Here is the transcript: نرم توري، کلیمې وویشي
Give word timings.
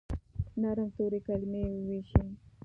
نرم 0.61 0.89
توري، 0.95 1.19
کلیمې 1.27 1.61
وویشي 1.75 2.23